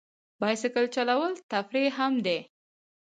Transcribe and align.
بایسکل 0.39 0.85
چلول 0.95 1.33
تفریح 1.51 1.91
هم 1.99 2.13
دی. 2.25 2.39